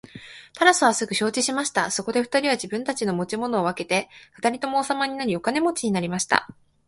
[0.55, 1.91] タラスはすぐ承知しました。
[1.91, 6.47] そこで二人は自分たちの持ち物を分けて二人とも王様になり、お金持になりました。